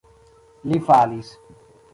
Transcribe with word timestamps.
Li 0.71 0.81
falis. 0.87 1.31